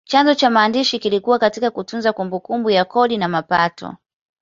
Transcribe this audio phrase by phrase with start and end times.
[0.07, 3.97] Chanzo cha maandishi kilikuwa katika kutunza kumbukumbu ya kodi na mapato.